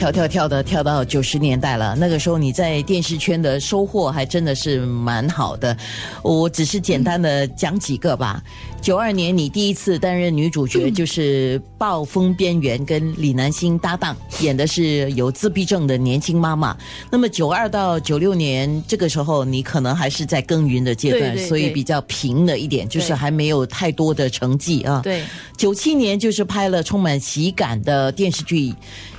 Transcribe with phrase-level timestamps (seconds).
[0.00, 5.76] 跳跳跳的跳到九十年代了，那个时候你在电视圈的收获还真的是蛮好的。
[6.22, 8.42] 我只是简单的讲几个吧。
[8.80, 16.74] 九二年你第一次担任女主角，就是《暴风边缘》跟李南星搭档，演的是有自闭症的年轻妈妈。
[17.10, 25.02] 那么九二到九六年这个时候，你可能还是在耕耘的阶段，对对所以比较平了一点，就是还没有太多的成绩啊。
[25.04, 25.22] 对，
[25.58, 28.70] 九七年就是拍了充满喜感的电视剧《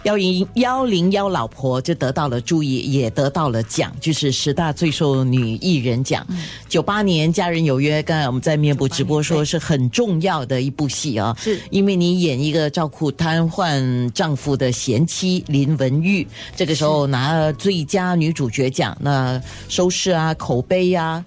[0.06, 6.26] 幺零幺零幺老婆》，就得到了注意，也得到了奖，就是十大最受女艺人奖。
[6.70, 16.26] 九八、年《家人有约》，刚才我们在面部直播说是很重要的一部戏啊，是因为你演一个照顾瘫痪丈夫的贤妻林文玉，
[16.56, 21.26] 这个时候拿了最佳女主角奖，那收视啊、口碑啊。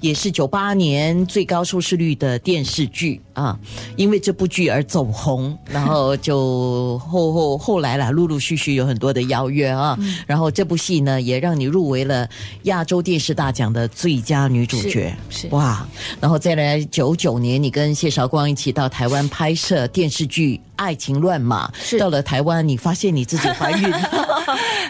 [0.00, 3.58] 也是九八年最高收视率的电视剧啊，
[3.96, 12.28] 因为这部剧而走红，然后就后后后来啦，陆陆续续有很多的邀约啊，然后这部戏呢也让你入围了
[12.64, 15.54] 亚洲电视大奖的最佳女主角，是是。
[15.54, 15.86] 哇，
[16.20, 23.92] 然后再来九九年，你跟谢韶光一起到台湾拍摄电视剧《爱情乱码》，到了台湾，你发现你自己怀孕，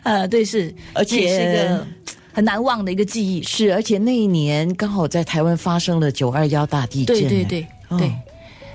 [0.02, 1.86] 呃， 对，是，而且是一个
[2.36, 3.42] 很难忘的一个记忆。
[3.42, 8.12] 是，而且那一年刚好在台湾发生了九二幺大地震，对对对哦对。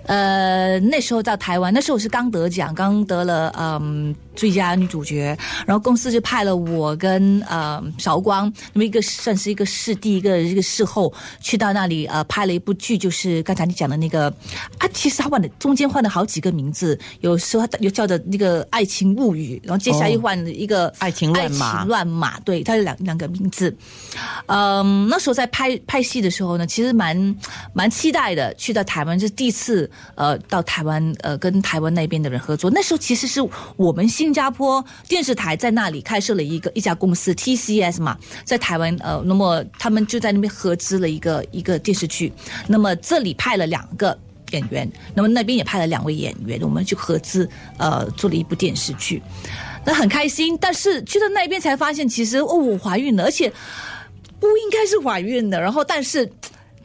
[0.07, 14.29] 呃，那时候到台湾，那时候我是刚得奖，刚得了嗯最佳女主角，然后公司就派了我跟呃韶光，那么一个算是一个视帝，一个一个事后去到那里呃拍了一部剧，就是刚才你讲的那个
[14.77, 23.75] 啊，其实他换了中间换了好几个名字，有时候他又叫的那个《爱情物语》，然后接下来又换了一个《爱情乱码爱情乱码，对，他有两两个名字。
[24.47, 27.35] 嗯，那时候在拍拍戏的时候呢，其实蛮
[27.73, 32.69] 蛮期待的，去到台湾这是第一次呃到台湾呃跟台湾那边的人合作。
[32.69, 33.41] 那时候其实是
[33.75, 42.31] 我们新新加坡电视台在那里开设了一个一家公司 TCS 嘛，在台湾呃，那么他们就在那边合资了一个一个电视剧，
[42.65, 44.17] 那么这里派了两个。
[44.51, 47.47] 演员，那么那边也派了两位演员，我们就合资
[47.77, 49.21] 呃做了一部电视剧，
[49.85, 50.57] 那很开心。
[50.59, 53.49] 但是去到那边才发现，其实哦我怀孕了，而且
[54.41, 56.29] 不应该是怀孕的，然后但是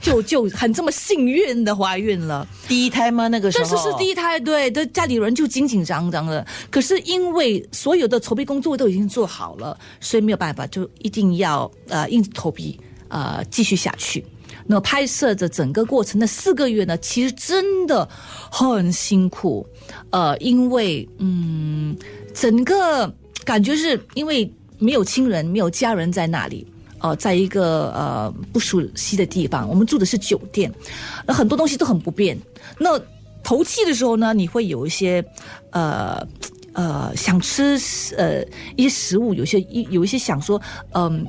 [0.01, 2.47] 就就很这么幸运的怀孕了。
[2.69, 3.29] 第一胎吗？
[3.29, 6.47] 那个时这候是是第一胎，对，的家里人就紧紧张张的。
[6.71, 14.25] 可是因为所有的筹备工作都已经做好了，所以没有办法，就一定要呃硬着头皮呃继续下去。
[14.69, 18.09] 那拍摄的整个过程的四个月呢，其实真的
[18.51, 19.67] 很辛苦，
[20.11, 21.97] 呃，因为嗯，
[22.35, 23.13] 整个
[23.45, 26.67] 感觉是因为没有亲人、没有家人在那里。
[27.01, 30.73] 呃，在一个呃不熟悉的地方，我们住的是酒店，
[31.27, 32.39] 那很多东西都很不便。
[32.79, 33.01] 那
[33.43, 35.25] 头气的时候呢，你会有一些
[35.71, 36.27] 呃
[36.73, 37.79] 呃想吃
[38.17, 38.45] 呃
[38.77, 40.61] 一些食物，有些一有一些想说
[40.93, 41.27] 嗯。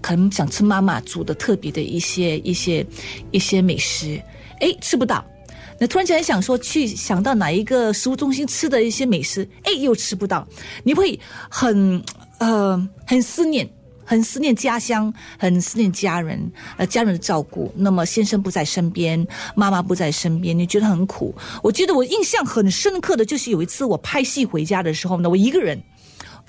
[0.00, 2.86] 可能想吃妈妈煮的特别的一些一些
[3.32, 4.22] 一些美食，
[4.60, 5.22] 哎，吃不到。
[5.80, 10.46] 那突然间想说去想到哪一个食物中心吃的一些美食，哎，又吃不到。
[10.84, 11.18] 你会
[11.50, 12.00] 很
[12.38, 13.68] 呃很思念，
[14.10, 17.72] 很思念家乡，很思念家人，呃，家人的照顾。
[17.76, 21.32] 那么先生不在身边，妈妈不在身边，你觉得很苦。
[21.62, 25.80] 我记得我印象很深刻的就是有一次我拍戏回家的时候呢，我一个人。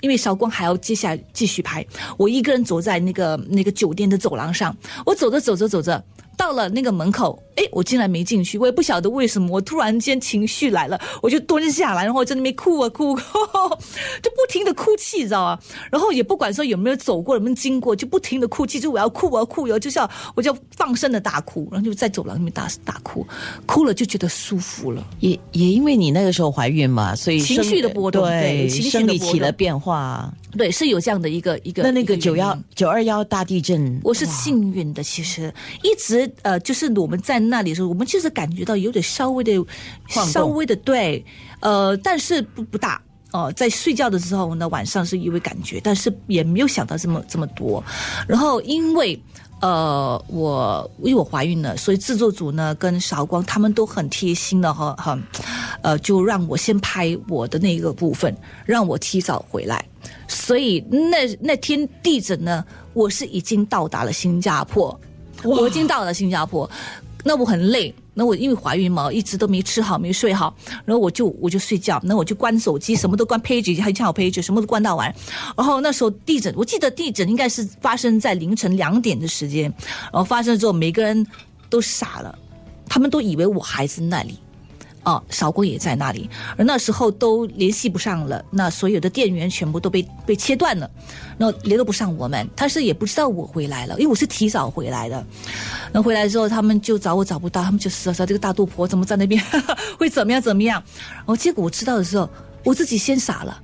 [0.00, 1.86] 因为韶光还要接下来继续拍，
[2.16, 6.04] 我一个人走在那个那个酒店的走廊上，我走着走着走着，
[6.42, 15.58] 到了那个门口，哎，我竟然没进去，我也不晓得为什么，我突然间情绪来了，我就蹲下来，然后在那边哭啊哭，就不停的哭泣，知道吗？
[15.88, 23.24] 然后也不管说有没有走过，有没有经过，就不停的哭泣，就我要哭，我要哭，然后就是要我就要放声的大哭，然后就在走廊里面大大哭，
[23.64, 25.06] 哭了就觉得舒服了。
[25.20, 30.28] 也也因为你那个时候怀孕嘛，所以情绪的波动对对情绪的生理起了变化。
[30.56, 31.82] 对，是有这样的一个一个。
[31.82, 35.52] 那那个一九幺九二幺大地震，我是幸运的，其实
[35.82, 39.64] 一直呃，就是我们在那里的时候，我们就是感觉到有点稍微的、
[40.08, 41.24] 稍微的对，
[41.60, 43.00] 呃，但是不不大。
[43.34, 47.82] 哦、在睡觉的时候呢，晚上是因为感觉，但是也没有想到这么这么多。
[48.28, 49.18] 然后因为
[49.62, 55.22] 呃，我因为我怀孕了，所以制作组呢跟韶光他们都很贴心的哈，很
[55.82, 59.82] 呃，就让我先拍我的那个部分，让我提早回来。
[60.26, 62.64] 所以那那天地震呢，
[62.94, 64.98] 我是已经到达了新加坡，
[65.42, 66.68] 我已经到了新加坡，
[67.24, 67.94] 那我很累。
[68.14, 70.54] 那我因为怀孕嘛，一直都没吃好，没睡好，
[70.84, 75.10] 然后我就我就睡觉，那我就关手机，什么都关 page，还唱好 page，什么都关到完。
[75.56, 79.72] 然后那时候地震，我记得地震应该是发生在凌晨两点的时间，
[80.12, 81.26] 然后发生之后，每个人
[81.70, 82.38] 都傻了，
[82.86, 84.36] 他们都以为我还在那里。
[85.02, 90.88] 啊，韶光也在那里，而那时候都联系不上了，那所有的电源全部都被被切断了，
[91.36, 95.26] 那联络不上我们，他是也不知道我回来了，因为我是提早回来的。
[95.92, 99.42] 那回来之后，他们就找我找不到，他们就说说这个大肚婆怎么在那边，
[99.98, 100.80] 会怎么样怎么样。
[101.16, 102.30] 然后结果我知道的时候，
[102.64, 103.60] 我自己先傻了，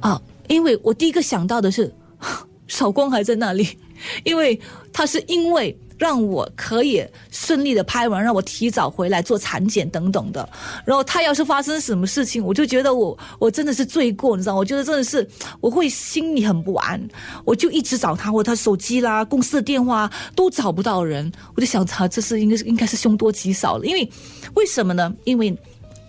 [0.00, 1.94] 啊，因为我第一个想到的是
[2.66, 3.78] 韶光还在那里，
[4.24, 4.60] 因为
[4.92, 5.78] 他是因为。
[5.98, 10.46] 让我可以顺利的拍完，让我提早回来做产检等等的。
[10.84, 14.54] 然后他要是发生什么事情，我就觉得我我真的是罪过，你知道？
[14.54, 15.26] 我觉得真的是
[15.60, 17.00] 我会心里很不安，
[17.44, 21.32] 我就一直找他，或他手机啦、公司的电话都找不到人。
[21.54, 24.08] 我就想他这是应该是应该是凶多吉少了，因为
[24.54, 25.14] 为什么呢？
[25.24, 25.56] 因为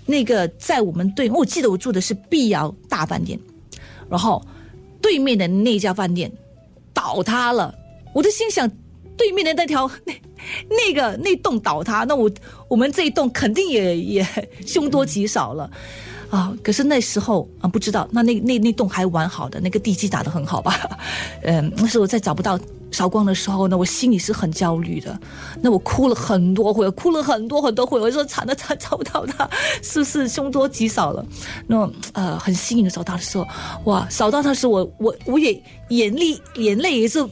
[0.06, 3.40] 那个在我们对，我记得我住的是碧瑶大饭店，
[4.10, 4.46] 然后
[5.02, 6.30] 对面的那家饭店
[6.94, 7.74] 倒塌了，
[8.14, 8.70] 我就心想。
[9.18, 10.14] 对面的那条那
[10.70, 12.30] 那个那栋倒塌，那我
[12.70, 14.28] 我们这一栋肯定也也
[14.66, 15.70] 凶多吉少了
[16.30, 16.54] 啊！
[16.64, 20.98] 可是那时候啊，不知道那那那那栋还完好的，那个地基打得很好吧？
[21.44, 22.58] 嗯，那时候在找不到
[22.92, 25.20] 韶光的时候呢，我心里是很焦虑的。
[25.62, 29.50] 那我哭了很多回，哭了很多很多回，我说惨了惨，找不到他，
[29.82, 31.26] 是不是凶多吉少了？
[31.66, 33.46] 那呃，很幸运的找到的时候，
[33.86, 37.26] 哇，找到他时我我我也眼泪眼泪也是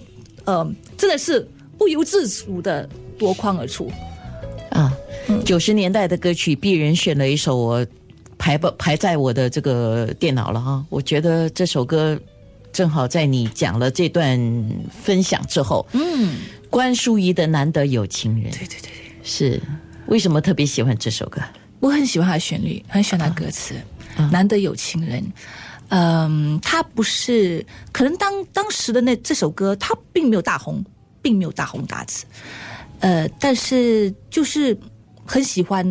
[0.46, 1.48] 呃，真的是。
[1.78, 2.88] 不由自主的
[3.18, 3.92] 夺眶而出，
[4.70, 4.92] 啊，
[5.44, 7.86] 九十年代的歌曲，鄙人选了一首，我
[8.38, 10.86] 排不排在我的这个电脑了哈。
[10.90, 12.20] 我觉得这首歌
[12.72, 14.40] 正好在你讲了这段
[15.04, 16.36] 分享之后，嗯，
[16.70, 18.92] 关淑怡的《难得有情人》，对对对，
[19.24, 19.62] 是
[20.08, 21.42] 为什么特别喜欢这首歌？
[21.80, 23.76] 我很喜欢它的旋律，很喜欢它歌词，
[24.32, 25.22] 《难得有情人》。
[25.90, 30.84] 嗯，它不是可能当当时的那这首歌，它并没有大红。
[31.26, 32.24] 并没有大红大紫，
[33.00, 34.78] 呃，但是就是
[35.26, 35.84] 很喜欢，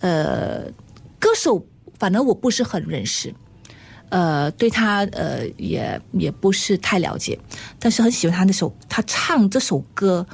[0.00, 0.64] 呃，
[1.18, 1.62] 歌手，
[1.98, 3.34] 反正我不是很认识，
[4.08, 7.38] 呃，对他呃也也不是太了解，
[7.78, 10.26] 但是很喜欢他那首他唱这首歌，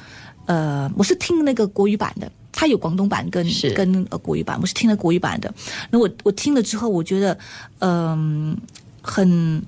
[0.47, 3.45] 呃，我是听那个国语版的，他有广东版跟
[3.75, 5.53] 跟呃国语版，我是听了国语版的，
[5.91, 7.37] 那我我听了之后，我觉得
[7.81, 8.57] 嗯，
[9.03, 9.61] 很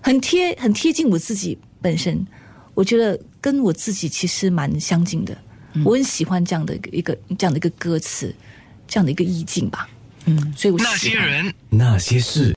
[0.00, 2.24] 很贴很贴近我自己本身。
[2.74, 5.36] 我觉得跟我自己其实蛮相近的，
[5.84, 8.34] 我很喜欢这样的一个这样的一个歌词，
[8.86, 9.88] 这样的一个意境吧。
[10.26, 12.54] 嗯，所以我那些人，那些事。